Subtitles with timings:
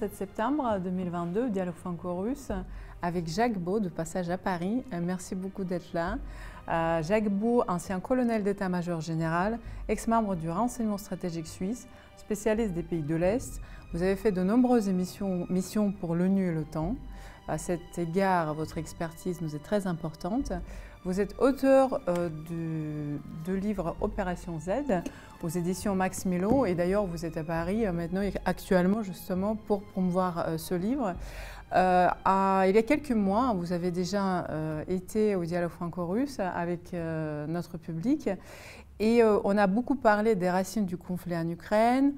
[0.00, 2.52] sommes le 27 septembre 2022 au Dialogue franco-russe
[3.02, 4.82] avec Jacques Beau de passage à Paris.
[4.92, 6.16] Euh, merci beaucoup d'être là.
[6.68, 9.58] Euh, Jacques Beau, ancien colonel d'état-major général,
[9.88, 13.60] ex-membre du renseignement stratégique suisse, spécialiste des pays de l'Est.
[13.92, 16.96] Vous avez fait de nombreuses missions pour l'ONU et l'OTAN.
[17.48, 20.52] À cet égard, votre expertise nous est très importante.
[21.02, 22.28] Vous êtes auteur euh,
[23.46, 25.02] du, livre Opération Z
[25.42, 29.82] aux éditions Max Milo et d'ailleurs vous êtes à Paris euh, maintenant actuellement justement pour
[29.82, 31.14] promouvoir euh, ce livre.
[31.72, 34.46] il y a quelques mois, vous avez déjà
[34.88, 38.28] été au dialogue franco-russe avec notre public
[38.98, 42.14] et on a beaucoup parlé des racines du conflit en Ukraine,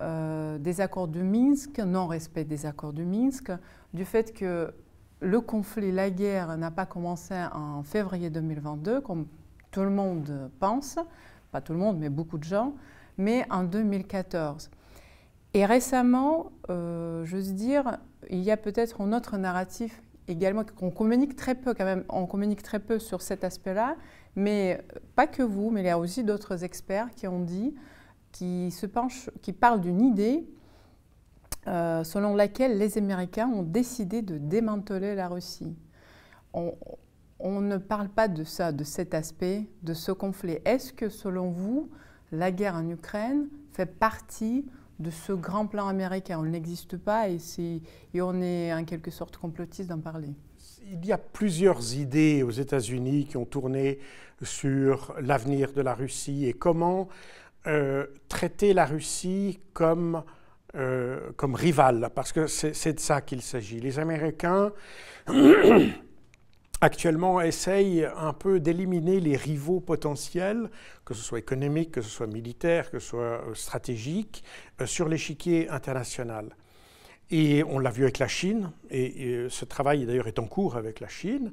[0.00, 3.52] des accords de Minsk, non-respect des accords de Minsk,
[3.94, 4.74] du fait que
[5.20, 9.26] le conflit, la guerre n'a pas commencé en février 2022, comme
[9.70, 10.98] tout le monde pense,
[11.52, 12.74] pas tout le monde, mais beaucoup de gens,
[13.18, 14.70] mais en 2014.
[15.54, 21.36] Et récemment, euh, j'ose dire, il y a peut-être un autre narratif également qu'on communique
[21.36, 23.96] très peu quand même, on communique très peu sur cet aspect-là,
[24.34, 24.82] mais
[25.14, 27.74] pas que vous, mais il y a aussi d'autres experts qui ont dit,
[28.32, 28.86] qui se
[29.40, 30.46] qui parlent d'une idée
[31.68, 35.74] euh, selon laquelle les Américains ont décidé de démanteler la Russie.
[36.52, 40.58] On, ne parle pas de ça, de cet aspect, de ce conflit.
[40.64, 41.90] Est-ce que, selon vous,
[42.30, 44.64] la guerre en Ukraine fait partie
[45.00, 46.38] de ce grand plan américain?
[46.38, 47.40] On n'existe pas et,
[48.14, 50.30] on est en quelque sorte complotiste d'en parler.
[50.88, 53.98] Il y a plusieurs idées aux États-Unis qui ont tourné
[54.40, 57.08] sur l'avenir de la Russie et comment
[57.66, 60.22] euh, traiter la Russie comme
[60.76, 63.80] euh, comme rival, parce que c'est de ça qu'il s'agit.
[63.80, 64.72] Les Américains,
[66.80, 70.70] actuellement, essayent un peu d'éliminer les rivaux potentiels,
[71.04, 74.44] que ce soit économique, que ce soit militaire, que ce soit euh, stratégique,
[74.80, 76.54] euh, sur l'échiquier international.
[77.30, 81.00] Et on l'a vu avec la Chine, et, ce travail d'ailleurs est en cours avec
[81.00, 81.52] la Chine.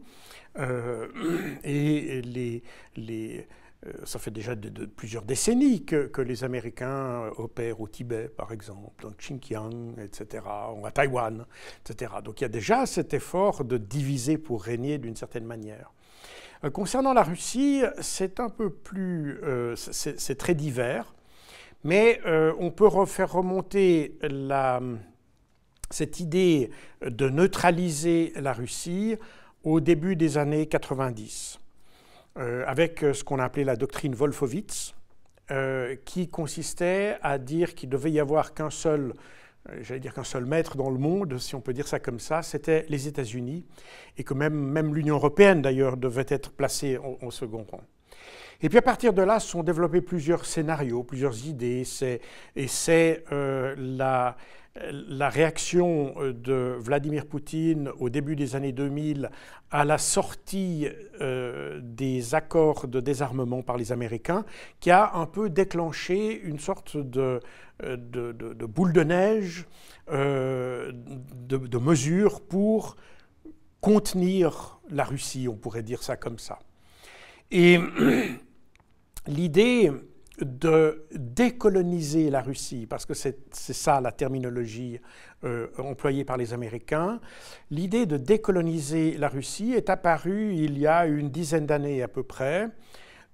[1.63, 2.61] et les,
[2.95, 3.47] les
[4.05, 4.55] ça fait déjà
[4.95, 10.43] plusieurs décennies que, les Américains opèrent au Tibet, par exemple, dans Xinjiang, etc.,
[10.75, 11.45] ou à Taïwan,
[11.81, 12.13] etc.
[12.23, 15.91] Donc il y a déjà cet effort de diviser pour régner d'une certaine manière.
[16.63, 21.13] Euh, concernant la Russie, c'est un peu plus, euh, c'est très divers,
[21.83, 22.21] mais
[22.59, 24.17] on peut faire remonter
[25.89, 26.71] cette idée
[27.01, 29.17] de neutraliser la Russie
[29.63, 31.59] au début des années 90.
[32.39, 34.95] Euh, avec euh, ce qu'on a appelé la doctrine Wolfowitz,
[35.51, 39.13] euh, qui consistait à dire qu'il devait y avoir qu'un seul,
[39.81, 42.41] j'allais dire qu'un seul maître dans le monde, si on peut dire ça comme ça,
[42.41, 43.65] c'était les États-Unis,
[44.17, 47.81] et que même, même l'Union européenne d'ailleurs devait être placée en, second rang.
[48.61, 51.83] Et puis à partir de là, sont développés plusieurs scénarios, plusieurs idées,
[52.55, 54.35] et c'est la
[54.75, 59.29] la réaction euh, de Vladimir Poutine au début des années 2000
[59.69, 60.87] à la sortie
[61.21, 64.45] euh, des accords de désarmement par les Américains
[64.79, 67.39] qui a un peu déclenché une sorte de,
[67.83, 69.67] euh, de, boule de neige
[70.09, 72.95] de, mesures pour
[73.81, 76.59] contenir la Russie, on pourrait dire ça comme ça.
[77.55, 77.79] Et
[79.27, 79.91] l'idée
[80.41, 84.99] de décoloniser la Russie, parce que c'est ça la terminologie
[85.43, 87.21] euh, employée par les Américains,
[87.69, 92.23] l'idée de décoloniser la Russie est apparue il y a une dizaine d'années à peu
[92.23, 92.69] près.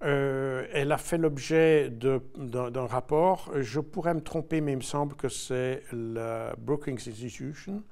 [0.03, 3.51] Euh, elle a fait l'objet d'un rapport.
[3.55, 7.83] Je pourrais me tromper, mais il me semble que c'est la Brookings Institution.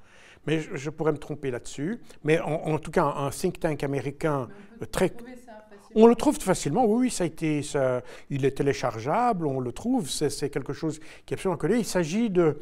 [0.46, 1.98] Mais je, pourrais me tromper là-dessus.
[2.24, 4.48] Mais en, tout cas, un think tank américain
[4.92, 5.12] très...
[5.94, 9.72] On le trouve facilement, oui, oui, ça a été, ça, il est téléchargeable, on le
[9.72, 11.78] trouve, c'est quelque chose qui est absolument collé.
[11.78, 12.58] Il s'agit de,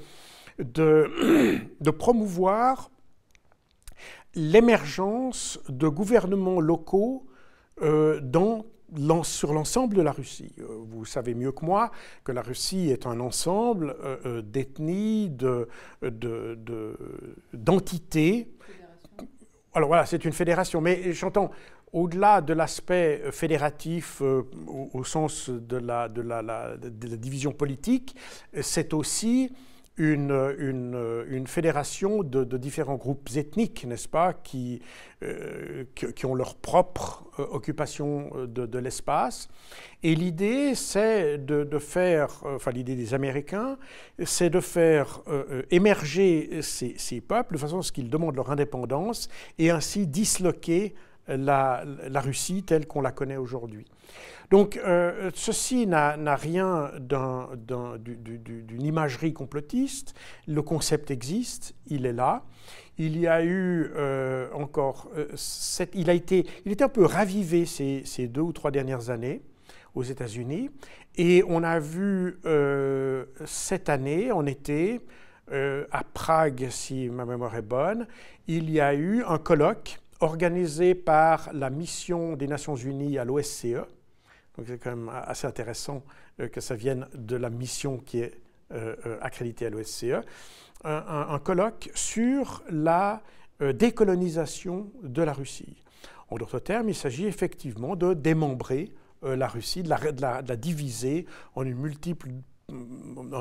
[0.59, 2.91] de, de, promouvoir
[4.35, 7.27] l'émergence de gouvernements locaux
[7.83, 8.65] euh, dans
[9.25, 10.53] sur l'ensemble de la Russie.
[10.61, 11.91] Euh, vous savez mieux que moi
[12.25, 15.29] que la Russie est un ensemble euh, d'ethnies,
[17.53, 18.49] d'entités.
[19.19, 19.27] De,
[19.75, 21.51] Alors voilà, c'est une fédération, mais j'entends,
[21.93, 24.43] au-delà de l'aspect fédératif euh,
[24.93, 26.09] au, sens de la,
[27.17, 28.17] division politique,
[28.61, 29.53] c'est aussi
[29.99, 34.83] une, fédération de, différents groupes ethniques, n'est-ce pas, qui,
[35.23, 35.85] euh,
[36.25, 39.49] ont leur propre euh, occupation de, l'espace.
[40.03, 43.79] Et l'idée, c'est de, faire, enfin l'idée des Américains,
[44.25, 45.23] c'est de faire
[45.71, 49.29] émerger ces, peuples de façon à ce qu'ils demandent leur indépendance
[49.59, 50.95] et ainsi disloquer
[51.29, 51.85] la,
[52.21, 53.87] Russie telle qu'on la connaît aujourd'hui.
[54.51, 60.15] Donc euh, ceci n'a rien d'une imagerie complotiste,
[60.47, 62.45] le concept existe, il est là.
[62.99, 65.27] Il y a eu euh, encore, euh,
[65.93, 69.43] il, a été, il était un peu ravivé ces, ces deux ou trois dernières années
[69.95, 70.71] aux États-Unis,
[71.17, 72.39] et on a vu
[73.47, 75.01] cette année, en été,
[75.51, 78.07] à Prague, si ma mémoire est bonne,
[78.47, 83.85] il y a eu un colloque organisé par la mission des Nations Unies à l'OSCE.
[84.57, 86.03] Donc c'est quand même assez intéressant
[86.41, 88.41] euh, que ça vienne de la mission qui est
[88.73, 90.23] euh, euh, accréditée à l'OSCE.
[90.85, 93.23] Un, colloque sur la
[93.59, 95.83] décolonisation de la Russie.
[96.29, 98.93] En d'autres termes, il s'agit effectivement de démembrer
[99.23, 101.27] la Russie, de la, diviser
[101.57, 101.75] en un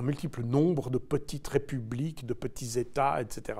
[0.01, 3.59] multiple nombre de petites républiques, de petits États, etc.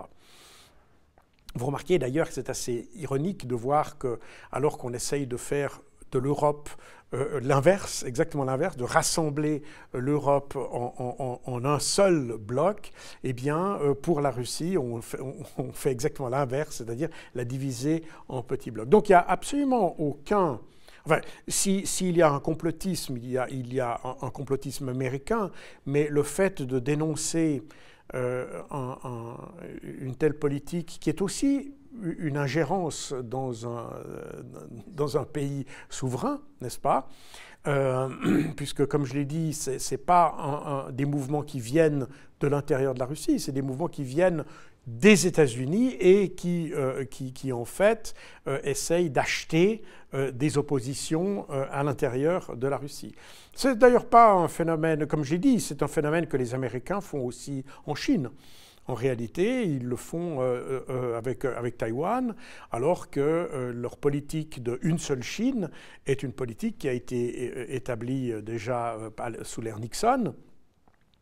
[1.56, 4.20] Vous remarquez d'ailleurs que c'est assez ironique de voir que,
[4.52, 5.82] alors qu'on essaye de faire
[6.12, 6.70] de l'Europe
[7.14, 9.62] euh, l'inverse, exactement l'inverse, de rassembler
[9.94, 12.92] euh, l'Europe en, un seul bloc,
[13.24, 15.20] eh bien, euh, pour la Russie, on fait,
[15.92, 18.90] exactement l'inverse, c'est-à-dire la diviser en petits blocs.
[18.90, 20.60] Donc il n'y a absolument aucun...
[21.06, 25.52] Enfin, s'il y a un complotisme, il y a un, complotisme américain,
[25.86, 27.62] mais le fait de dénoncer
[28.14, 28.62] euh,
[29.84, 33.90] une telle politique qui est aussi une ingérence dans un,
[34.88, 37.08] dans un pays souverain, n'est-ce pas?
[37.68, 38.10] Euh,
[38.56, 42.08] Puisque, comme je l'ai dit, ce n'est pas des mouvements qui viennent
[42.40, 44.44] de l'intérieur de la Russie, c'est des mouvements qui viennent
[44.88, 48.14] des États-Unis et qui, euh, qui, qui, en fait,
[48.48, 49.82] euh, essayent d'acheter
[50.14, 53.16] euh, des oppositions à l'intérieur de la Russie.
[53.56, 57.26] C'est d'ailleurs pas un phénomène, comme j'ai dit, c'est un phénomène que les Américains font
[57.26, 58.30] aussi en Chine.
[58.88, 60.42] En réalité, ils le font
[61.18, 62.36] avec, avec Taïwan,
[62.72, 65.72] alors que leur politique de une seule Chine
[66.06, 68.96] est une politique qui a été établie déjà
[69.42, 70.36] sous l'ère Nixon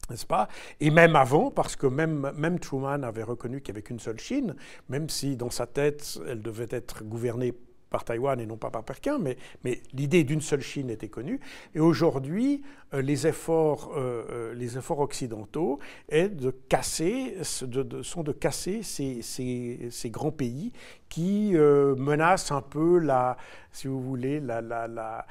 [0.10, 0.48] n'est-ce pas?
[0.80, 4.20] Et même avant, parce que même, même Truman avait reconnu qu'il n'y avait qu'une seule
[4.20, 4.56] Chine,
[4.90, 7.54] même si dans sa tête, elle devait être gouvernée
[7.94, 11.40] par Taïwan et non pas par Pékin, mais, mais l'idée d'une seule Chine était connue.
[11.76, 12.64] Et aujourd'hui,
[12.94, 15.80] euh, les, efforts, euh, euh, les efforts occidentaux
[16.10, 20.74] sont de casser ces, ces, ces grands pays
[21.08, 23.38] qui menacent un peu la,
[23.72, 25.28] si vous voulez, la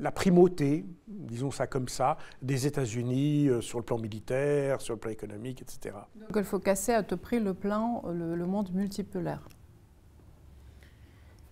[0.00, 5.00] la primauté, disons ça comme ça, des États-Unis euh, sur le plan militaire, sur le
[5.00, 5.96] plan économique, etc.
[6.16, 9.46] Donc il faut casser à tout prix le plan, le, monde multipolaire.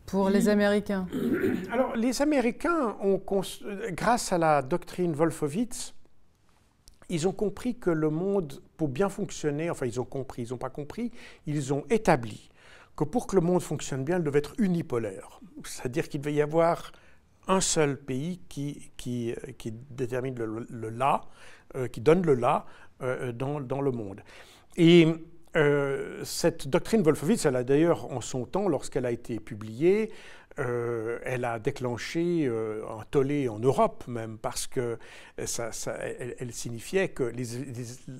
[0.07, 1.07] Pour les Américains
[1.73, 3.21] Alors, les Américains, ont,
[3.91, 5.95] grâce à la doctrine Wolfowitz,
[7.11, 10.59] ils ont compris que le monde, pour bien fonctionner, enfin ils ont compris, ils n'ont
[10.59, 11.11] pas compris,
[11.47, 12.51] ils ont établi
[12.97, 15.41] que pour que le monde fonctionne bien, il devait être unipolaire.
[15.65, 16.91] C'est-à-dire qu'il devait y avoir
[17.49, 21.23] un seul pays qui, qui, qui détermine le, le là,
[21.75, 22.67] euh, qui donne le là
[23.03, 24.21] euh, dans, dans, le monde.
[24.77, 25.07] Et
[25.57, 30.11] euh, cette doctrine Wolfowitz, elle a d'ailleurs en son temps, lorsqu'elle a été publiée,
[30.57, 34.99] elle a déclenché un tollé en Europe même, parce que
[35.45, 37.33] ça, ça elle, signifiait que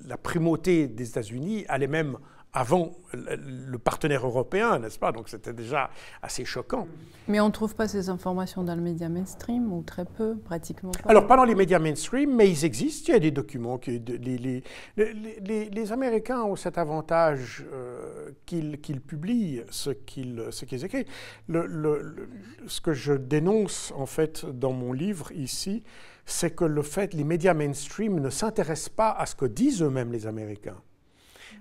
[0.07, 2.17] la primauté des États-Unis allait même
[2.53, 5.13] avant le partenaire européen, n'est-ce pas?
[5.13, 5.91] Donc c'était déjà
[6.23, 6.89] assez choquant.
[7.29, 10.93] Mais on ne trouve pas ces informations dans le média mainstream, ou très peu, pratiquement
[10.93, 11.11] pas?
[11.11, 13.77] Alors pas dans les médias mainstream, mais ils existent, il y a des documents.
[13.77, 14.63] Qui, les,
[14.97, 21.05] les, les, Américains ont cet avantage euh, qu'ils publient ce qu'ils écrivent.
[21.49, 22.29] Le,
[22.67, 25.83] ce que je dénonce en fait dans mon livre ici,
[26.25, 30.13] c'est que le fait les médias mainstream ne s'intéressent pas à ce que disent eux-mêmes
[30.13, 30.81] les Américains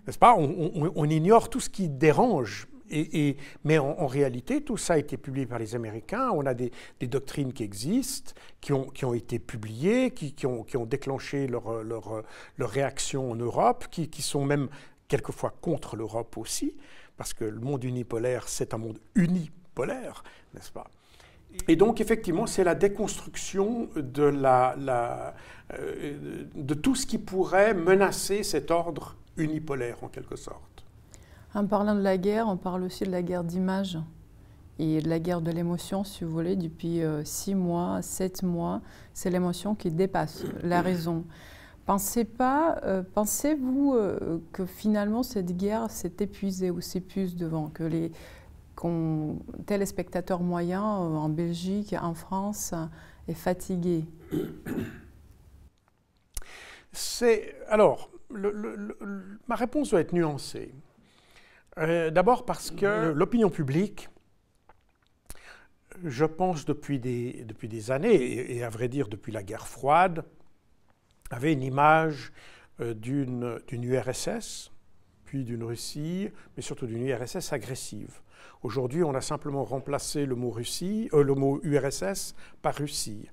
[0.08, 0.36] n'est-ce pas?
[0.36, 2.68] On, ignore tout ce qui dérange.
[2.90, 3.36] Et,
[3.66, 6.30] mais en, réalité, tout ça a été publié par les Américains.
[6.34, 6.72] On a des,
[7.02, 11.48] doctrines qui existent, qui ont, qui ont été publiées, qui, qui, ont, qui ont, déclenché
[11.48, 12.24] leur, leur,
[12.58, 14.70] leur, réaction en Europe, qui, sont même
[15.10, 16.78] quelquefois contre l'Europe aussi,
[17.18, 20.24] parce que le monde unipolaire, c'est un monde unipolaire,
[20.54, 20.88] n'est-ce pas?
[21.68, 25.34] Et donc, effectivement, c'est la déconstruction de, la,
[25.74, 30.86] euh, de tout ce qui pourrait menacer cet ordre unipolaire en quelque sorte.
[31.53, 33.98] En parlant de la guerre, on parle aussi de la guerre d'image
[34.79, 38.82] et de la guerre de l'émotion, si vous voulez, depuis euh, six mois, sept mois.
[39.13, 41.25] C'est l'émotion qui dépasse la raison.
[41.86, 47.84] Pensez pas, euh, pensez-vous euh, que finalement cette guerre s'est épuisée ou s'épuise devant, que
[47.84, 48.12] les
[49.65, 52.75] téléspectateurs moyens en Belgique, en France,
[53.27, 54.06] est fatigué?
[56.91, 60.74] C'est alors ma réponse doit être nuancée.
[61.78, 64.10] D'abord parce que l'opinion publique,
[66.04, 70.26] je pense depuis des, depuis des années, et, à vrai dire depuis la guerre froide,
[71.30, 72.32] avait une image
[72.80, 74.72] d'une URSS,
[75.26, 78.22] puis d'une Russie, mais surtout d'une URSS agressive.
[78.64, 83.30] Aujourd'hui, on a simplement remplacé le mot Russie, euh, le mot URSS par Russie.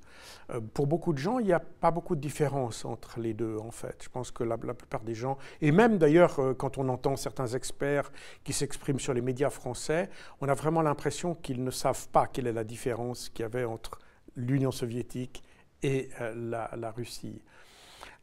[0.50, 3.57] Euh, pour beaucoup de gens, il n'y a pas beaucoup de différence entre les deux,
[3.59, 4.02] en fait.
[4.02, 7.49] Je pense que la, plupart des gens, et même d'ailleurs, euh, quand on entend certains
[7.49, 8.12] experts
[8.45, 12.47] qui s'expriment sur les médias français, on a vraiment l'impression qu'ils ne savent pas quelle
[12.47, 13.99] est la différence qu'il y avait entre
[14.37, 15.43] l'Union soviétique
[15.83, 17.43] et la, la, Russie.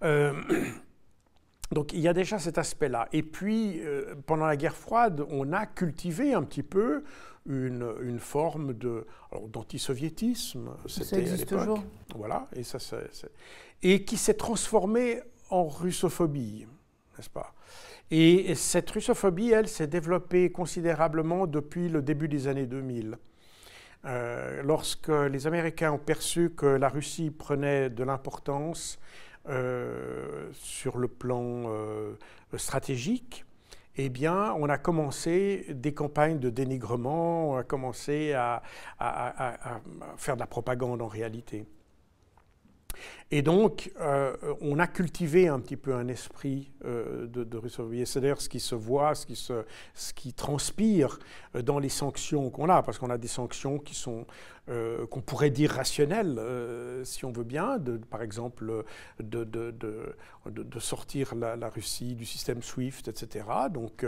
[1.72, 3.08] Donc il y a déjà cet aspect-là.
[3.14, 7.04] Et puis, euh, pendant la guerre froide, on a cultivé un petit peu
[7.48, 9.08] une, forme de,
[9.48, 10.72] d'antisoviétisme.
[10.88, 11.84] Ça existe toujours.
[12.16, 12.78] Voilà, et, ça,
[13.82, 16.68] et qui s'est transformé en russophobie,
[17.18, 17.54] n'est-ce pas?
[18.12, 23.18] Et cette russophobie, elle, s'est développée considérablement depuis le début des années 2000.
[24.04, 29.00] Euh, lorsque les Américains ont perçu que la Russie prenait de l'importance
[29.50, 32.16] euh, sur le plan euh,
[32.58, 33.46] stratégique,
[33.98, 38.62] eh bien, on a commencé des campagnes de dénigrement, on a commencé à
[40.18, 41.66] faire de la propagande en réalité.
[43.34, 47.62] Et donc, euh, on a cultivé un petit peu un esprit euh, de, de.
[48.06, 51.20] C'est d'ailleurs ce qui se voit, ce qui, transpire
[51.64, 54.26] dans les sanctions qu'on a, parce qu'on a des sanctions qui sont,
[55.10, 56.40] qu'on pourrait dire rationnelles,
[57.04, 57.78] si on veut bien,
[58.10, 58.86] par exemple,
[59.20, 60.16] de,
[60.80, 63.46] sortir la, Russie du système SWIFT, etc.
[63.72, 64.06] Donc,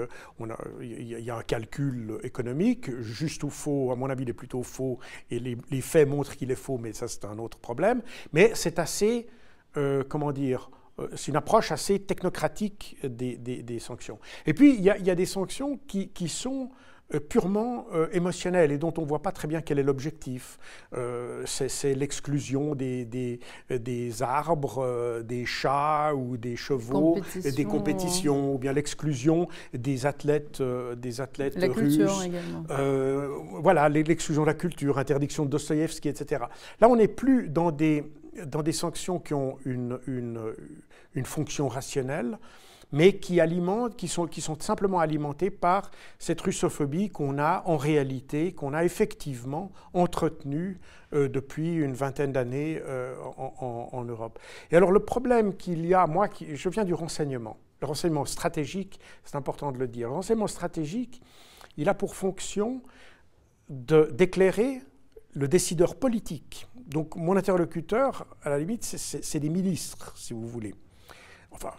[0.81, 4.63] il y, a un calcul économique, juste ou faux, à mon avis, il est plutôt
[4.63, 8.01] faux, et les, faits montrent qu'il est faux, mais ça, c'est un autre problème.
[8.31, 9.27] Mais c'est assez
[9.77, 14.19] euh, comment dire, euh, c'est une approche assez technocratique des, sanctions.
[14.45, 16.69] Et puis, il y, a des sanctions qui, sont
[17.13, 20.57] euh, purement émotionnelles et dont on ne voit pas très bien quel est l'objectif.
[21.45, 29.47] c'est l'exclusion des, des, arbres, des chats ou des chevaux, des compétitions, ou bien l'exclusion
[29.73, 31.97] des athlètes, des athlètes la russes.
[31.97, 33.61] Culture également.
[33.61, 36.45] voilà, l'exclusion de la culture, interdiction de Dostoïevski, etc.
[36.79, 38.03] Là, on n'est plus dans des
[38.45, 40.39] dans des sanctions qui ont une, une,
[41.15, 42.37] une fonction rationnelle,
[42.93, 48.73] mais qui, alimentent, qui, sont, simplement alimentées par cette russophobie qu'on a en réalité, qu'on
[48.73, 50.79] a effectivement entretenue
[51.13, 54.39] euh, depuis une vingtaine d'années euh, en, en, Europe.
[54.71, 57.57] Et alors le problème qu'il y a, moi, qui, je viens du renseignement.
[57.81, 60.07] Le renseignement stratégique, c'est important de le dire.
[60.07, 61.21] Le renseignement stratégique,
[61.75, 62.81] il a pour fonction
[63.67, 64.81] d'éclairer
[65.33, 70.75] le décideur politique donc mon interlocuteur, à la limite, c'est des ministres, si vous voulez.
[71.53, 71.71] Enfin,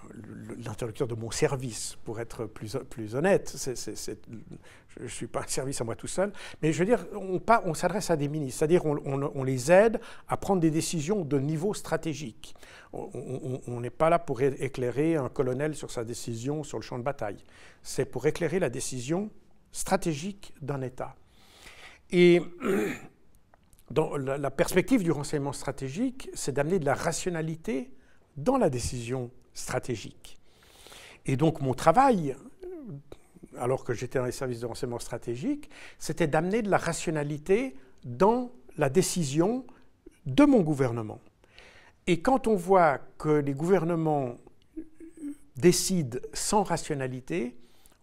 [0.64, 3.54] l'interlocuteur de mon service, pour être plus, plus honnête.
[3.56, 6.32] je ne suis pas un service à moi tout seul.
[6.62, 10.60] Mais je veux dire, on, s'adresse à des ministres, c'est-à-dire on, les aide à prendre
[10.60, 12.54] des décisions de niveau stratégique.
[12.92, 17.04] On n'est pas là pour éclairer un colonel sur sa décision sur le champ de
[17.04, 17.44] bataille.
[17.82, 19.30] C'est pour éclairer la décision
[19.72, 21.16] stratégique d'un État.
[22.12, 22.40] Et
[23.90, 27.92] la, perspective du renseignement stratégique, c'est d'amener de la rationalité
[28.36, 30.38] dans la décision stratégique.
[31.26, 32.36] Et donc mon travail,
[33.58, 38.50] alors que j'étais dans les services de renseignement stratégique, c'était d'amener de la rationalité dans
[38.76, 39.64] la décision
[40.26, 41.20] de mon gouvernement.
[42.06, 44.36] Et quand on voit que les gouvernements
[45.56, 47.56] décident sans rationalité,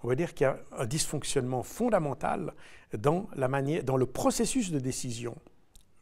[0.03, 2.53] on va dire qu'il y a un dysfonctionnement fondamental
[2.98, 5.36] dans, la manière, dans le processus de décision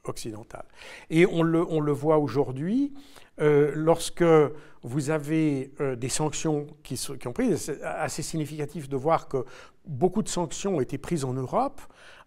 [0.06, 0.66] occidentale.
[1.10, 2.94] Et on le, on le voit aujourd'hui,
[3.42, 4.24] euh, lorsque
[4.84, 9.46] vous avez euh, des sanctions qui, qui ont pris, c'est assez significatif de voir que
[9.86, 11.82] beaucoup de sanctions ont été prises en Europe,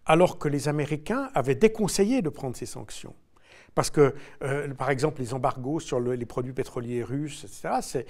[0.05, 3.15] alors que les Américains avaient déconseillé de prendre ces sanctions.
[3.75, 8.05] Parce que, euh, par exemple, les embargos sur les produits pétroliers russes, etc., c'est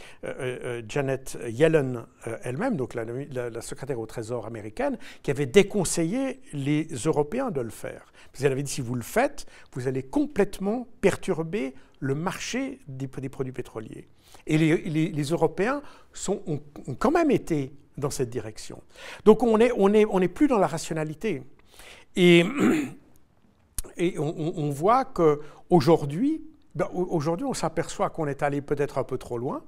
[0.89, 2.05] Janet Yellen
[2.43, 7.69] elle-même, donc la, la, secrétaire au Trésor américaine, qui avait déconseillé les Européens de le
[7.69, 8.11] faire.
[8.31, 13.07] Parce qu'elle avait dit, si vous le faites, vous allez complètement perturber le marché des,
[13.07, 14.07] produits pétroliers.
[14.45, 15.81] Et les, Européens
[16.27, 16.61] ont,
[16.99, 18.83] quand même été dans cette direction.
[19.23, 21.43] Donc on n'est on est, on est plus dans la rationalité.
[22.15, 22.45] Et
[23.97, 26.43] et on, voit qu'aujourd'hui,
[26.75, 29.63] ben, aujourd'hui, on s'aperçoit qu'on est allé peut-être un peu trop loin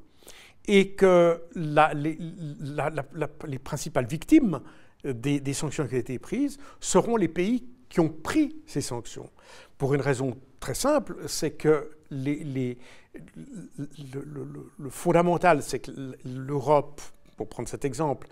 [0.68, 4.62] et que les, principales victimes
[5.04, 9.30] des, sanctions qui ont été prises seront les pays qui ont pris ces sanctions.
[9.78, 12.76] Pour une raison très simple, c'est que le,
[14.90, 15.92] fondamental, c'est que
[16.26, 17.02] l'Europe
[17.38, 18.28] pour prendre cet exemple,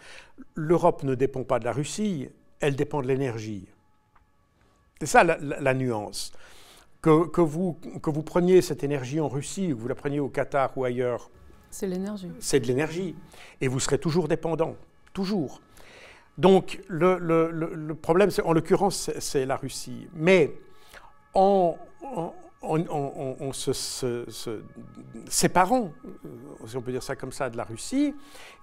[0.56, 3.68] l'Europe ne dépend pas de la Russie, elle dépend de l'énergie.
[5.00, 6.32] C'est ça la, nuance.
[7.02, 10.30] Que, vous, que vous preniez cette énergie en Russie, ou que vous la preniez au
[10.30, 11.30] Qatar ou ailleurs,
[11.70, 12.32] c'est l'énergie.
[12.40, 13.16] C'est de l'énergie.
[13.62, 14.75] Et vous serez toujours dépendant.
[15.13, 15.62] Toujours.
[16.38, 20.08] Donc le, le, le, problème, en l'occurrence, c'est la Russie.
[20.13, 20.54] Mais
[21.34, 23.74] en, en, se,
[25.29, 28.13] séparant, euh, si on peut dire ça comme ça, de la Russie,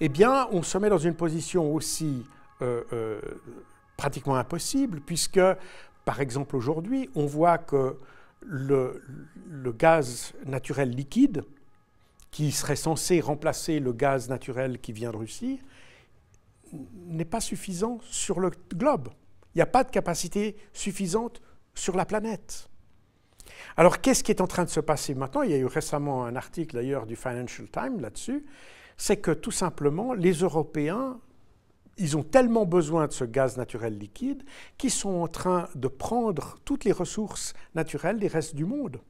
[0.00, 2.24] eh bien, on se met dans une position aussi
[2.62, 3.20] euh, euh,
[3.96, 5.40] pratiquement impossible, puisque,
[6.04, 7.98] par exemple, aujourd'hui, on voit que
[8.40, 9.02] le,
[9.48, 11.44] le gaz naturel liquide,
[12.30, 15.60] qui serait censé remplacer le gaz naturel qui vient de Russie,
[17.06, 19.08] n'est pas suffisant sur le globe.
[19.54, 21.42] Il n'y a pas de capacité suffisante
[21.74, 22.69] sur la planète.
[23.80, 25.40] Alors qu'est-ce qui est en train de se passer maintenant?
[25.40, 28.44] Il y a eu récemment un article d'ailleurs du Financial Times là-dessus.
[28.98, 31.18] C'est que tout simplement, les Européens,
[31.96, 34.42] ils ont tellement besoin de ce gaz naturel liquide
[34.76, 39.00] qu'ils sont en train de prendre toutes les ressources naturelles des restes du monde.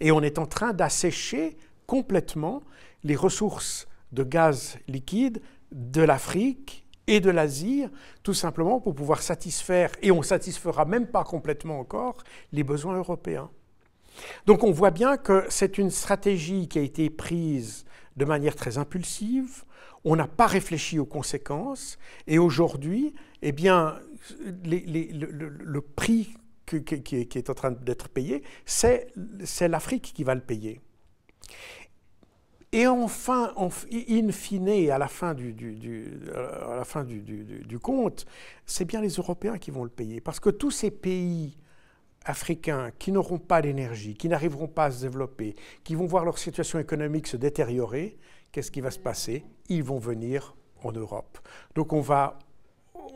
[0.00, 2.64] Et on est en train d'assécher complètement
[3.04, 7.84] les ressources de gaz liquide de l'Afrique et de l'Asie,
[8.24, 12.18] tout simplement pour pouvoir satisfaire, et on ne satisfera même pas complètement encore,
[12.50, 13.48] les besoins européens.
[14.46, 17.84] Donc on voit bien que c'est une stratégie qui a été prise
[18.16, 19.64] de manière très impulsive,
[20.04, 23.98] on n'a pas réfléchi aux conséquences, et aujourd'hui, eh bien,
[24.64, 26.34] le, prix
[26.66, 29.12] qui, est en train d'être payé, c'est
[29.68, 30.80] l'Afrique qui va le payer.
[32.72, 33.52] Et enfin,
[34.08, 35.54] in fine, à la fin du,
[37.82, 38.26] compte,
[38.64, 40.20] c'est bien les Européens qui vont le payer.
[40.20, 41.56] Parce que tous ces pays
[42.24, 46.38] africains qui n'auront pas d'énergie, qui n'arriveront pas à se développer, qui vont voir leur
[46.38, 48.18] situation économique se détériorer,
[48.52, 49.44] qu'est-ce qui va se passer?
[49.68, 51.38] Ils vont venir en Europe.
[51.74, 52.38] Donc on va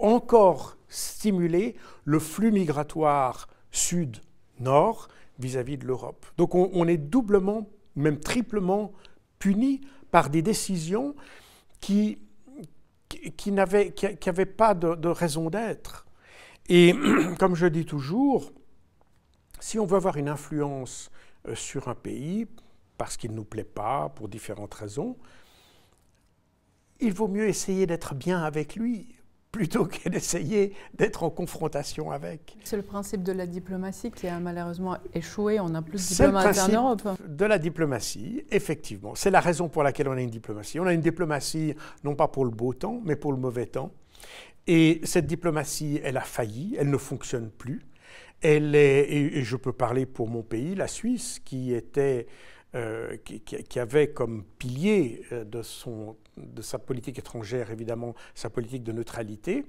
[0.01, 6.27] encore stimuler le flux migratoire sud-nord vis-à-vis de l'Europe.
[6.37, 8.93] Donc on, est doublement, même triplement
[9.39, 11.15] punis par des décisions
[11.81, 12.19] qui,
[13.47, 16.07] n'avaient pas de, raison d'être.
[16.69, 16.95] Et
[17.39, 18.53] comme je dis toujours,
[19.65, 21.11] si on veut avoir une influence
[21.49, 22.47] euh, sur un pays,
[22.99, 25.17] parce qu'il ne nous plaît pas, pour différentes raisons,
[27.01, 29.17] il vaut mieux essayer d'être bien avec lui
[29.53, 32.59] plutôt que d'essayer d'être en confrontation avec.
[32.63, 35.59] C'est le principe de la diplomatie qui a malheureusement échoué.
[35.61, 37.09] On n'a plus de diplomatie en Europe.
[37.27, 39.15] De la diplomatie, effectivement.
[39.15, 40.79] C'est la raison pour laquelle on a une diplomatie.
[40.79, 43.93] On a une diplomatie non pas pour le beau temps, mais pour le mauvais temps.
[44.67, 47.81] Et cette diplomatie, elle a failli, elle ne fonctionne plus.
[48.41, 52.27] Elle et je peux parler pour mon pays, la Suisse, qui était
[52.75, 58.83] euh, qui, avait comme pilier euh, de, son, de sa politique étrangère, évidemment, sa politique
[58.83, 59.65] de neutralité,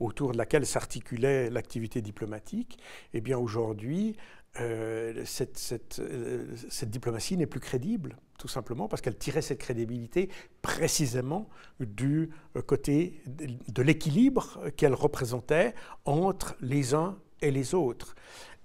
[0.00, 2.80] autour de laquelle s'articulait l'activité diplomatique,
[3.14, 4.16] eh bien aujourd'hui,
[4.58, 10.28] euh, cette, cette, diplomatie n'est plus crédible, tout simplement parce qu'elle tirait cette crédibilité
[10.60, 12.30] précisément du
[12.66, 18.14] côté de l'équilibre qu'elle représentait entre les uns et les autres.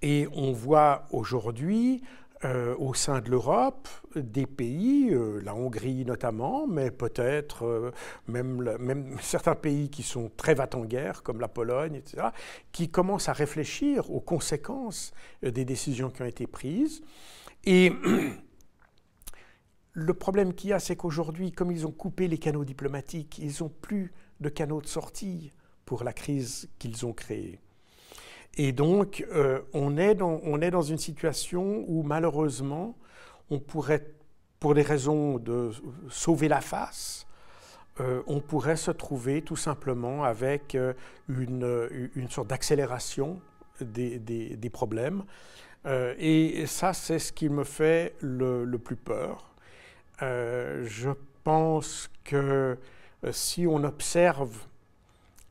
[0.02, 2.02] Et on voit aujourd'hui
[2.46, 7.92] euh, au sein de l'Europe des pays, euh, la Hongrie notamment, mais peut-être euh,
[8.28, 12.28] même, certains pays qui sont très vats en guerre, comme la Pologne, etc.,
[12.74, 17.02] qui commencent à réfléchir aux conséquences des décisions qui ont été prises.
[17.64, 17.94] Et
[19.94, 23.64] le problème qu'il y a, c'est qu'aujourd'hui, comme ils ont coupé les canaux diplomatiques, ils
[23.64, 25.54] n'ont plus de canaux de sortie
[25.86, 27.62] pour la crise qu'ils ont créée.
[28.56, 32.96] Et donc, euh, on, est dans, on est dans une situation où malheureusement,
[33.50, 34.06] on pourrait,
[34.60, 35.72] pour des raisons de
[36.10, 37.26] sauver la face,
[38.00, 40.94] euh, on pourrait se trouver tout simplement avec euh,
[41.30, 43.40] une, une, sorte d'accélération
[43.82, 45.24] des, des, des, problèmes.
[45.86, 49.54] et ça, c'est ce qui me fait le, le plus peur.
[50.22, 51.10] je
[51.44, 52.78] pense que
[53.32, 54.68] si on observe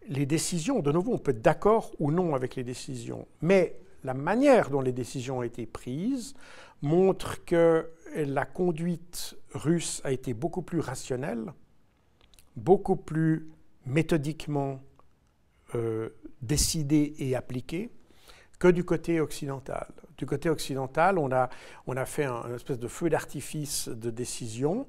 [0.09, 4.15] les décisions, de nouveau, on peut être d'accord ou non avec les décisions, mais la
[4.15, 6.35] manière dont les décisions ont été prises
[6.83, 11.53] montre que la conduite russe a été beaucoup plus rationnelle,
[12.57, 13.49] beaucoup plus
[13.87, 14.81] méthodiquement
[15.75, 16.11] euh,
[16.41, 17.91] décidée et appliquée
[18.59, 19.89] que du côté occidental.
[20.19, 21.49] Du côté occidental, on a,
[21.87, 24.87] on a fait un, espèce de feu d'artifice de décision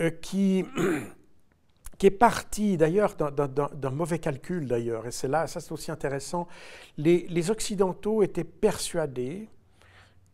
[0.00, 0.64] euh, qui
[1.98, 6.46] qui est parti d'ailleurs d'un mauvais calcul d'ailleurs, et c'est là, ça c'est aussi intéressant,
[6.98, 9.48] les, Occidentaux étaient persuadés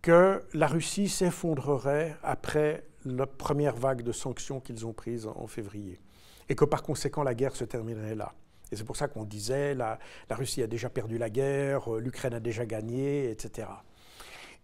[0.00, 6.00] que la Russie s'effondrerait après la première vague de sanctions qu'ils ont prises en, février.
[6.48, 8.32] et que par conséquent la guerre se terminerait là.
[8.70, 9.98] Et c'est pour ça qu'on disait la,
[10.30, 13.68] la Russie a déjà perdu la guerre, l'Ukraine a déjà gagné, etc.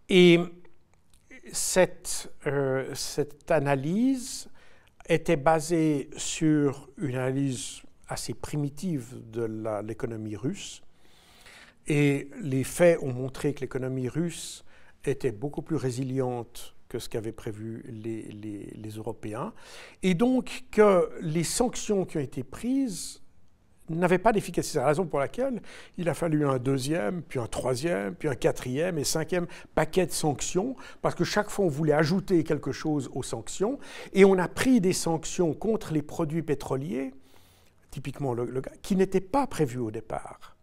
[0.09, 0.39] Et
[1.53, 2.31] cette,
[2.95, 4.49] cette analyse
[5.09, 9.43] était basée sur une analyse assez primitive de
[9.85, 10.81] l'économie russe.
[11.87, 14.63] Et les faits ont montré que l'économie russe
[15.03, 19.53] était beaucoup plus résiliente que ce qu'avaient prévu les, les, les, Européens,
[20.01, 23.21] et donc que les sanctions qui ont été prises
[23.89, 24.73] n'avaient pas d'efficacité.
[24.73, 25.61] C'est la raison pour laquelle
[25.97, 30.11] il a fallu un deuxième, puis un troisième, puis un quatrième et cinquième paquet de
[30.11, 33.79] sanctions, parce que chaque fois on voulait ajouter quelque chose aux sanctions,
[34.13, 37.13] et on a pris des sanctions contre les produits pétroliers
[37.91, 40.55] typiquement le, qui n'était pas prévu au départ.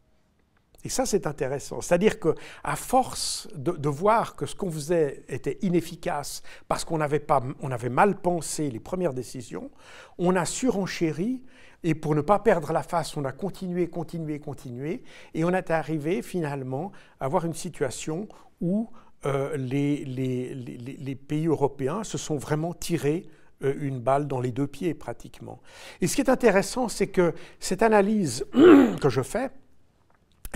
[0.85, 1.81] Et ça, c'est intéressant.
[1.81, 7.43] C'est-à-dire qu'à force de, voir que ce qu'on faisait était inefficace parce qu'on avait, pas,
[7.73, 9.73] avait mal pensé les premières décisions,
[10.17, 11.43] on a surenchéri
[11.83, 15.03] et pour ne pas perdre la face, on a continué, continué, continué.
[15.35, 18.29] Et on est arrivé finalement à avoir une situation
[18.61, 18.91] où
[19.25, 23.27] euh, les, pays européens se sont vraiment tirés
[23.65, 25.61] euh, une balle dans les deux pieds pratiquement.
[26.01, 28.47] Et ce qui est intéressant, c'est que cette analyse
[29.01, 29.51] que je fais,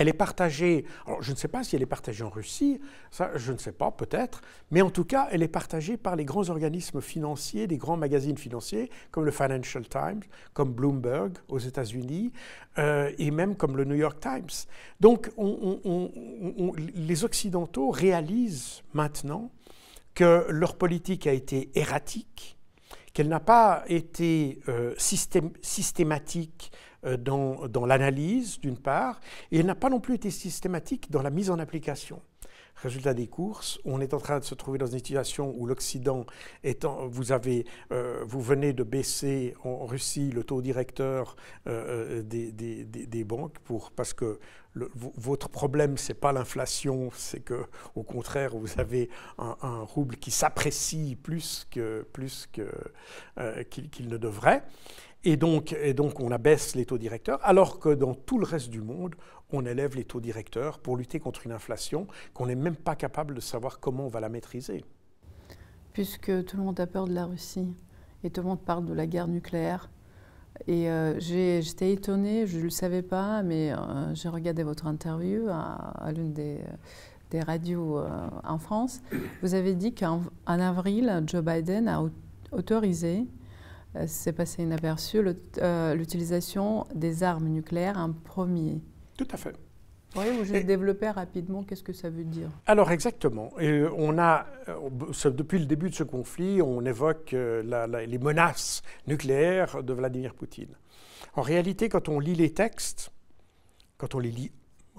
[0.01, 3.29] elle est partagée, alors je ne sais pas si elle est partagée en Russie, ça
[3.35, 6.49] je ne sais pas, peut-être, mais en tout cas, elle est partagée par les grands
[6.49, 10.21] organismes financiers, des grands magazines financiers, comme le Financial Times,
[10.53, 12.33] comme Bloomberg aux États-Unis,
[12.79, 14.65] euh, et même comme le New York Times.
[14.99, 15.29] Donc,
[16.95, 19.51] les Occidentaux réalisent maintenant
[20.15, 22.57] que leur politique a été erratique,
[23.13, 26.71] qu'elle n'a pas été euh, systématique
[27.03, 29.19] dans, dans l'analyse, d'une part,
[29.51, 32.21] et elle n'a pas non plus été systématique dans la mise en application.
[32.75, 36.25] Résultat des courses, on est en train de se trouver dans une situation où l'Occident
[37.09, 41.35] vous avez, euh, vous venez de baisser en Russie le taux directeur
[41.65, 43.57] des, des, banques
[43.95, 44.39] parce que
[44.73, 51.17] votre problème, c'est pas l'inflation, c'est que, au contraire, vous avez un, rouble qui s'apprécie
[51.21, 52.47] plus que plus
[53.37, 54.63] euh, qu'il ne devrait,
[55.23, 55.73] et donc,
[56.19, 59.15] on abaisse les taux directeurs, alors que dans tout le reste du monde,
[59.51, 63.35] on élève les taux directeurs pour lutter contre une inflation qu'on n'est même pas capable
[63.35, 64.83] de savoir comment on va la maîtriser.
[65.93, 67.67] Puisque tout le monde a peur de la Russie
[68.23, 69.89] et tout le monde parle de la guerre nucléaire,
[70.67, 75.47] et euh, j'étais étonnée, je ne le savais pas, mais euh, j'ai regardé votre interview
[75.49, 76.59] à, l'une des,
[77.31, 78.07] des, radios euh,
[78.43, 79.01] en France.
[79.41, 82.03] Vous avez dit qu'en avril, Joe Biden a
[82.51, 83.25] autorisé,
[84.07, 85.21] c'est passé inaperçu,
[85.95, 88.81] l'utilisation des armes nucléaires en premier.
[89.17, 89.55] Tout à fait.
[90.15, 92.49] Oui, vous et, développé rapidement, qu'est-ce que ça veut dire?
[92.65, 93.57] Alors exactement.
[93.59, 98.81] Et on a, euh, depuis le début de ce conflit, on évoque euh, les menaces
[99.07, 100.75] nucléaires de Vladimir Poutine.
[101.35, 103.11] En réalité, quand on lit les textes,
[103.97, 104.51] quand on les lit,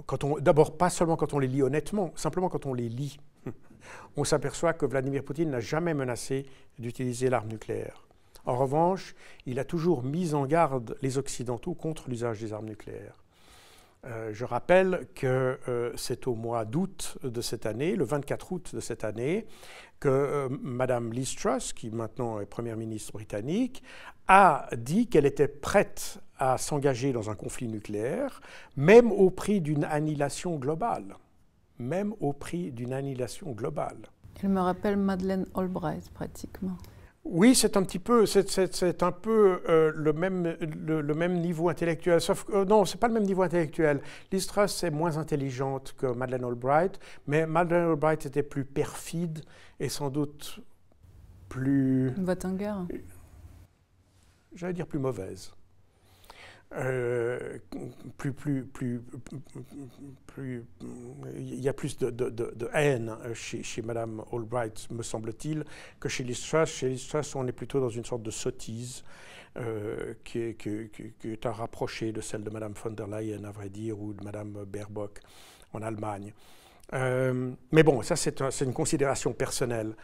[0.06, 3.18] quand on, d'abord pas seulement quand on les lit honnêtement, simplement quand on les lit,
[4.16, 6.46] on s'aperçoit que Vladimir Poutine n'a jamais menacé
[6.78, 8.06] d'utiliser l'arme nucléaire.
[8.44, 9.14] En revanche,
[9.46, 13.22] il a toujours mis en garde les Occidentaux contre l'usage des armes nucléaires.
[14.04, 18.74] Euh, je rappelle que euh, c'est au mois d'août de cette année, le 24 août
[18.74, 19.46] de cette année,
[20.00, 23.84] que euh, Madame Liz Truss, qui maintenant est Première ministre britannique,
[24.26, 28.40] a dit qu'elle était prête à s'engager dans un conflit nucléaire,
[28.76, 31.16] même au prix d'une annihilation globale.
[31.78, 34.08] Même au prix d'une annihilation globale.
[34.42, 36.76] Elle me rappelle Madeleine Albright pratiquement.
[37.24, 42.20] Oui, c'est un petit peu, c'est un peu euh, le, même, le, même niveau intellectuel.
[42.20, 44.00] Sauf que, euh, non, c'est pas le même niveau intellectuel.
[44.32, 49.44] Liz Truss est moins intelligente que Madeleine Albright, mais Madeleine Albright était plus perfide
[49.78, 50.60] et sans doute
[51.48, 52.12] plus.
[52.56, 52.86] guerre
[54.54, 55.52] J'allais dire plus mauvaise.
[56.74, 57.58] Euh,
[58.16, 59.02] plus, plus, plus,
[61.36, 65.64] il y a plus de, haine chez, chez Madame Albright, me semble-t-il,
[66.00, 66.70] que chez Liz Truss.
[66.70, 69.04] Chez Liz Truss, on est plutôt dans une sorte de sottise
[69.58, 73.50] euh, qui, est, qui, qui, à rapprocher de celle de Madame von der Leyen, à
[73.50, 75.20] vrai dire, ou de Madame Baerbock
[75.74, 76.32] en Allemagne.
[76.94, 79.94] Euh, mais bon, ça c'est un, une considération personnelle.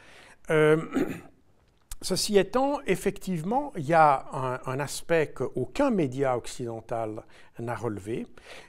[2.01, 7.25] Ceci étant, effectivement, il y a un, aspect qu'aucun média occidental
[7.59, 8.29] n'a relevé,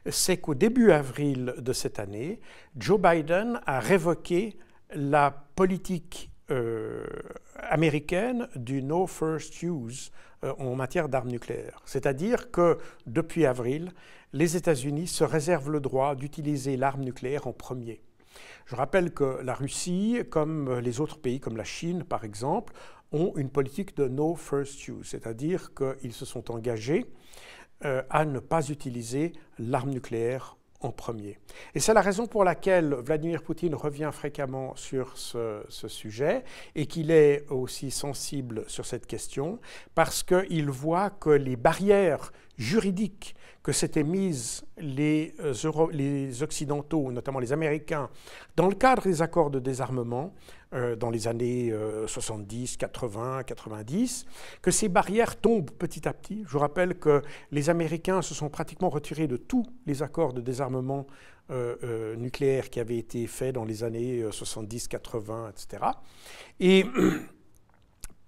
[0.10, 2.40] c'est qu'au début avril de cette année,
[2.76, 4.58] Joe Biden a révoqué
[4.96, 7.06] la politique euh,
[7.58, 10.12] américaine du No First Use
[10.44, 11.84] euh, en matière d'armes nucléaires.
[11.86, 13.92] C'est-à-dire que depuis avril,
[14.34, 18.02] les États-Unis se réservent le droit d'utiliser l'arme nucléaire en premier.
[18.66, 22.74] Je rappelle que la Russie, comme les autres pays, comme la Chine par exemple,
[23.12, 27.06] ont une politique de no first use, c'est-à-dire qu'ils se sont engagés
[27.86, 31.38] euh, à ne pas utiliser l'arme nucléaire en premier.
[31.76, 36.44] Et c'est la raison pour laquelle Vladimir Poutine revient fréquemment sur ce, sujet
[36.76, 39.60] et qu'il est aussi sensible sur cette question
[39.96, 45.54] parce qu'il voit que les barrières juridiques que s'étaient mises les, euh,
[45.92, 48.10] les Occidentaux, notamment les Américains,
[48.56, 50.34] dans le cadre des accords de désarmement,
[50.74, 51.74] euh, dans les années
[52.06, 54.26] 70, 80, 90,
[54.62, 56.44] que ces barrières tombent petit à petit.
[56.46, 60.42] Je vous rappelle que les Américains se sont pratiquement retirés de tous les accords de
[60.42, 61.08] désarmement
[61.52, 65.84] euh, nucléaire qui avaient été faits dans les années 70, 80, etc.
[66.60, 66.86] Et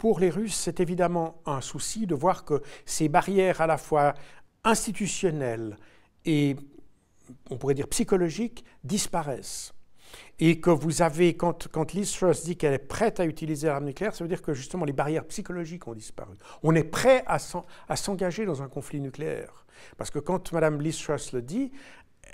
[0.02, 4.14] pour les Russes, c'est évidemment un souci de voir que ces barrières à la fois
[4.64, 5.76] institutionnelles
[6.24, 6.56] et,
[7.50, 9.72] on pourrait dire, psychologiques disparaissent
[10.40, 13.84] et que vous avez, quand, quand Liz Truss dit qu'elle est prête à utiliser l'arme
[13.84, 16.34] nucléaire, ça veut dire que justement les barrières psychologiques ont disparu.
[16.64, 17.38] On est prêt à
[17.96, 19.64] s'engager dans un conflit nucléaire.
[19.96, 21.70] Parce que quand Mme Liz Truss le dit,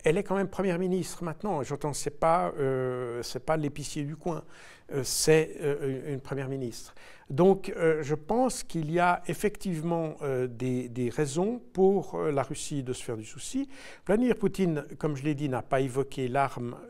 [0.04, 1.62] elle est quand même première ministre maintenant.
[1.62, 4.44] J'entends, c'est pas, euh, pas l'épicier du coin,
[4.92, 6.94] euh, c'est euh, une première ministre.
[7.30, 10.16] Donc, je pense qu'il y a effectivement
[10.48, 13.68] des, des, raisons pour la Russie de se faire du souci.
[14.06, 16.32] Vladimir Poutine, comme je l'ai dit, n'a pas évoqué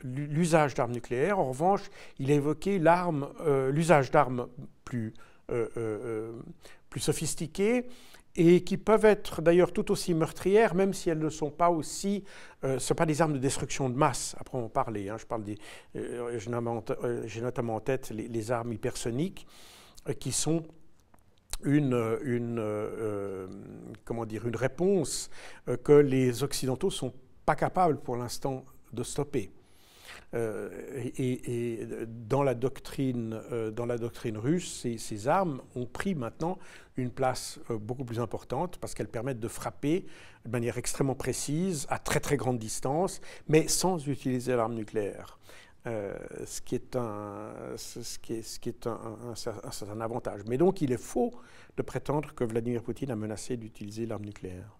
[0.04, 1.40] l'usage d'armes nucléaires.
[1.40, 3.26] En revanche, il a évoqué l'arme,
[3.72, 4.46] l'usage d'armes
[4.84, 5.12] plus
[6.88, 7.87] plus sophistiquées
[8.38, 12.22] et qui peuvent être d'ailleurs tout aussi meurtrières, même si elles ne sont pas aussi,
[12.62, 15.42] euh, ce pas des armes de destruction de masse, après on parler, hein, je parle
[15.42, 15.59] des,
[15.96, 19.44] euh, euh, j'ai notamment en tête les, armes hypersoniques,
[20.20, 20.62] qui sont
[21.64, 22.62] une, une
[24.05, 25.29] comment dire, une réponse
[25.83, 27.12] que les Occidentaux ne sont
[27.44, 29.51] pas capables pour l'instant de stopper.
[30.34, 30.68] Euh,
[31.16, 36.58] et, dans, la doctrine, euh, dans la doctrine russe, ces, armes ont pris maintenant
[36.96, 40.06] une place euh, beaucoup plus importante parce qu'elles permettent de frapper
[40.44, 45.38] de manière extrêmement précise, à très très grande distance, mais sans utiliser l'arme nucléaire.
[45.86, 47.76] ce qui est, un, un,
[49.34, 50.42] certain avantage.
[50.46, 51.32] Mais donc il est faux
[51.76, 54.76] de prétendre que Vladimir Poutine a menacé d'utiliser l'arme nucléaire.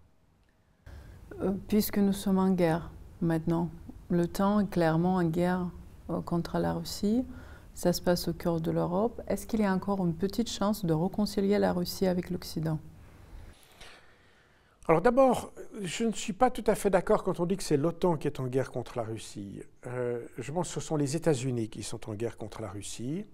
[1.69, 2.91] Puisque nous sommes en guerre
[3.23, 3.71] maintenant,
[4.11, 5.69] le temps est clairement en guerre
[6.11, 7.25] euh, contre la Russie.
[7.75, 9.21] Ça se passe au cœur de l'Europe.
[9.29, 12.79] Est-ce qu'il y a encore une petite chance de réconcilier la Russie avec l'Occident?
[14.89, 17.77] Alors d'abord, je ne suis pas tout à fait d'accord quand on dit que c'est
[17.77, 19.61] l'OTAN qui est en guerre contre la Russie.
[19.87, 23.27] Euh, je pense que ce sont les États-Unis qui sont en guerre contre la Russie.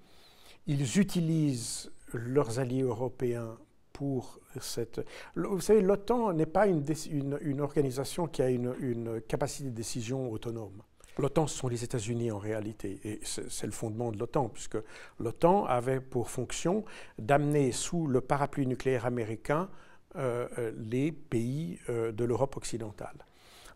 [0.67, 3.57] Ils utilisent leurs alliés européens
[3.95, 5.01] pour cette...
[5.37, 10.83] Vous savez, l'OTAN n'est pas une, organisation qui a une, capacité de décision autonome.
[11.17, 14.79] L'OTAN, ce sont les États-Unis en réalité, et c'est le fondement de l'OTAN, puisque
[15.21, 16.85] l'OTAN avait pour fonction
[17.21, 19.71] d'amener sous le parapluie nucléaire américain
[20.17, 23.17] euh, euh, les pays euh, de l'Europe occidentale.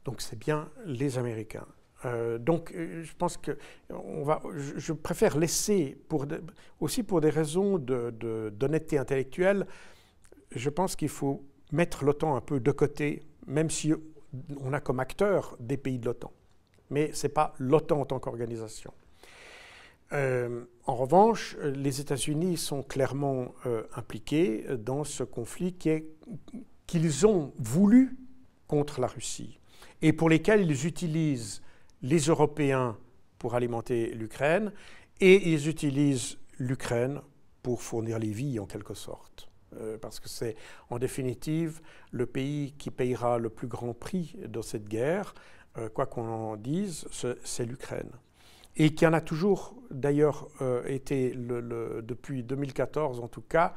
[0.04, 1.66] Donc c'est bien les Américains.
[2.38, 3.58] donc, je pense que
[3.90, 5.98] on va, je, préfère laisser,
[6.78, 9.66] aussi pour des raisons d'honnêteté intellectuelle,
[10.52, 13.92] je pense qu'il faut mettre l'OTAN un peu de côté, même si
[14.60, 16.32] on a comme acteur des pays de l'OTAN.
[16.90, 18.92] Mais ce n'est pas l'OTAN en tant qu'organisation.
[20.12, 25.74] Euh, en revanche, les États-Unis sont clairement euh, impliqués dans ce conflit
[26.86, 28.16] qu'ils ont voulu
[28.66, 29.58] contre la Russie
[30.00, 31.62] et pour lesquels ils utilisent
[32.02, 32.96] les Européens
[33.38, 34.72] pour alimenter l'Ukraine
[35.20, 37.20] et ils utilisent l'Ukraine
[37.62, 39.47] pour fournir les vies en quelque sorte.
[39.76, 40.56] Euh, parce que c'est
[40.88, 45.34] en définitive le pays qui payera le plus grand prix de cette guerre,
[45.76, 47.06] euh, quoi qu'on en dise,
[47.44, 48.10] c'est l'Ukraine.
[48.76, 53.74] Et qui en a toujours d'ailleurs euh, été, depuis 2014 en tout cas,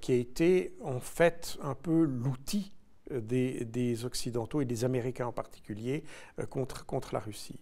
[0.00, 2.72] qui a été en fait un peu l'outil
[3.10, 6.04] des, Occidentaux et des Américains en particulier
[6.48, 7.60] contre, contre la Russie.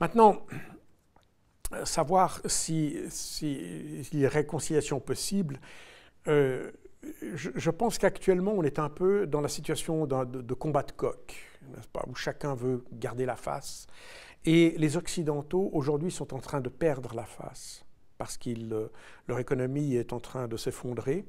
[0.00, 0.46] Maintenant,
[1.84, 5.60] savoir s'il si, y a réconciliation possible,
[7.34, 11.34] je, pense qu'actuellement, on est un peu dans la situation de, combat de coq,
[12.06, 13.86] où chacun veut garder la face.
[14.44, 17.84] Et les Occidentaux, aujourd'hui, sont en train de perdre la face,
[18.18, 18.88] parce que euh,
[19.26, 21.24] leur économie est en train de s'effondrer.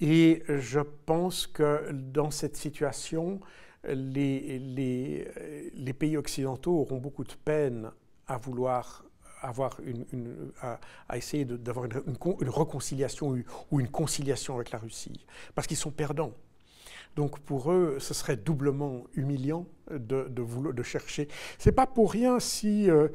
[0.00, 3.40] Et je pense que dans cette situation,
[3.84, 5.24] les
[5.98, 7.90] pays occidentaux auront beaucoup de peine
[8.26, 9.05] à vouloir
[9.40, 13.36] avoir une, à, essayer d'avoir une, une, réconciliation
[13.70, 16.32] ou une conciliation avec la Russie, parce qu'ils sont perdants.
[17.16, 21.28] Donc pour eux, ce serait doublement humiliant de, de, de chercher.
[21.74, 23.08] Pas pour rien si euh,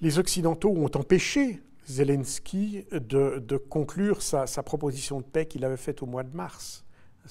[0.00, 6.06] les Occidentaux ont empêché Zelensky de, conclure sa, proposition de paix qu'il avait faite au
[6.06, 6.84] mois de mars.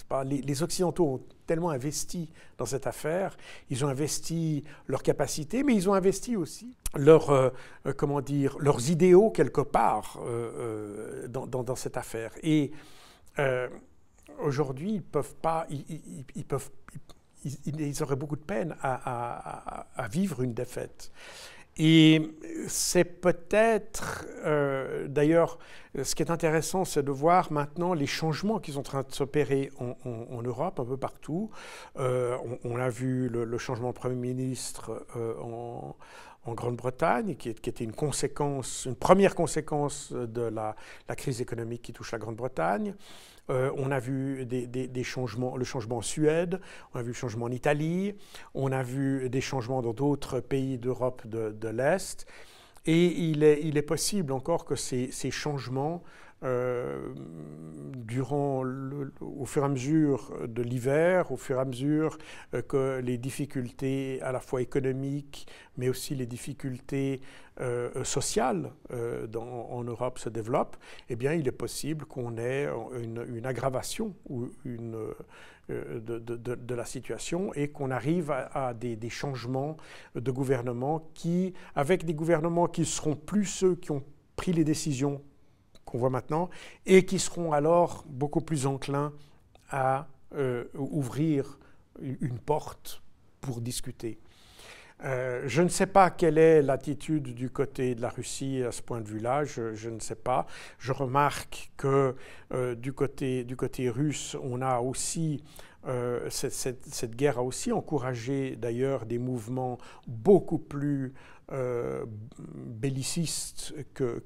[0.04, 0.24] Pas?
[0.24, 3.38] Les, Occidentaux ont tellement investi dans cette affaire,
[3.70, 7.50] ils ont investi leurs capacités, mais ils ont investi aussi euh,
[7.86, 12.32] euh, comment dire, leurs idéaux quelque part euh, dans, cette affaire.
[12.44, 12.72] Et
[14.40, 16.70] aujourd'hui, ils peuvent pas, ils, peuvent,
[17.44, 21.12] ils, auraient beaucoup de peine à vivre une défaite.
[21.78, 22.32] Et
[22.68, 25.60] c'est peut-être, euh, d'ailleurs,
[26.02, 29.12] ce qui est intéressant, c'est de voir maintenant les changements qui sont en train de
[29.12, 31.52] s'opérer en, Europe, un peu partout.
[31.98, 35.96] Euh, on, a vu le, changement de Premier ministre euh, en,
[36.48, 40.78] Grande-Bretagne, qui, qui, était une conséquence, une première conséquence de la,
[41.10, 42.96] la crise économique qui touche la Grande-Bretagne.
[43.50, 46.60] Euh, on a vu des, changements, le changement en Suède,
[46.94, 48.16] on a vu le changement en Italie,
[48.54, 52.26] on a vu des changements dans d'autres pays d'Europe de, l'Est.
[52.86, 56.04] Et il est, possible encore que ces changements
[56.44, 57.16] euh,
[57.96, 58.64] durant
[59.22, 62.20] au fur et à mesure de l'hiver, au fur et à mesure
[62.54, 65.48] euh, que les difficultés à la fois économiques,
[65.78, 67.22] mais aussi les difficultés
[67.60, 70.78] euh, sociales en Europe se développent,
[71.10, 72.68] eh bien, il est possible qu'on ait
[73.02, 74.14] une, aggravation
[74.64, 75.16] de,
[76.76, 79.76] la situation et qu'on arrive à, des, des, changements
[80.14, 84.04] de gouvernement qui, avec des gouvernements qui seront plus ceux qui ont
[84.36, 85.24] pris les décisions
[85.88, 86.50] qu'on voit maintenant,
[86.86, 89.14] et qui seront alors beaucoup plus enclins
[89.70, 91.58] à euh, ouvrir
[92.00, 93.02] une porte
[93.42, 94.20] pour discuter.
[95.04, 98.82] Euh, je ne sais pas quelle est l'attitude du côté de la Russie à ce
[98.82, 100.46] point de vue-là, je, ne sais pas.
[100.80, 102.16] Je remarque que
[102.54, 105.44] euh, du, côté, du côté russe, on a aussi
[106.30, 111.14] cette, cette, guerre a aussi encouragé d'ailleurs des mouvements beaucoup plus
[111.54, 112.04] euh,
[112.38, 114.22] belliciste que,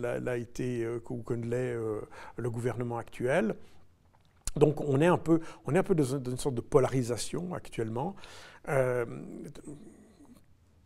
[0.00, 2.00] l'a, été euh, ou que l'est euh,
[2.36, 3.54] le gouvernement actuel.
[4.56, 8.16] Donc on est un peu, on est un peu dans, une sorte de polarisation actuellement,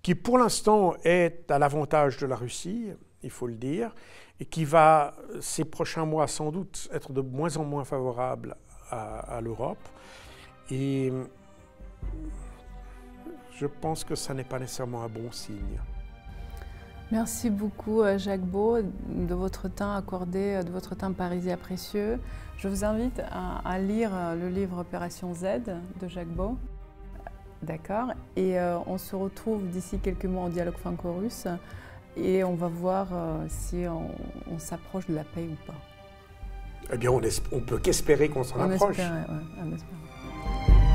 [0.03, 2.89] qui pour l'instant est à l'avantage de la Russie,
[3.23, 3.95] il faut le dire,
[4.41, 8.57] et qui va ces prochains mois sans doute être de moins en moins favorable
[8.91, 9.89] à, à l'Europe.
[10.71, 11.11] Et
[13.61, 15.79] je pense que ça n'est pas nécessairement un bon signe.
[17.13, 22.19] Merci beaucoup euh, Jacques Beau de votre temps accordé, euh, de votre temps parisien précieux.
[22.57, 25.45] Je vous invite à, lire euh, le livre Opération Z
[26.01, 26.57] de Jacques Beau.
[27.63, 31.47] D'accord Et on se retrouve d'ici quelques mois en dialogue franco-russe
[32.17, 33.09] et on va voir
[33.49, 35.79] si on, s'approche de la paix ou pas.
[36.91, 37.21] Eh bien, on,
[37.53, 38.97] on peut qu'espérer qu'on s'en approche.
[38.97, 39.05] Ouais,
[39.63, 40.90] on espère.